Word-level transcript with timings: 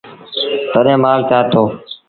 تڏهيݩ 0.71 1.01
مآل 1.03 1.19
چآرتو۔ 1.29 1.63